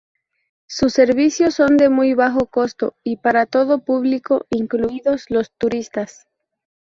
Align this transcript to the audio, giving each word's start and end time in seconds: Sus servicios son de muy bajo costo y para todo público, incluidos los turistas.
Sus 0.65 0.93
servicios 0.93 1.53
son 1.53 1.77
de 1.77 1.87
muy 1.87 2.15
bajo 2.15 2.47
costo 2.47 2.95
y 3.03 3.17
para 3.17 3.45
todo 3.45 3.85
público, 3.85 4.47
incluidos 4.49 5.27
los 5.29 5.51
turistas. 5.51 6.25